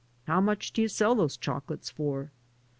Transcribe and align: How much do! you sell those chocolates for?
How 0.25 0.41
much 0.41 0.73
do! 0.73 0.81
you 0.81 0.87
sell 0.87 1.13
those 1.13 1.37
chocolates 1.37 1.91
for? 1.91 2.31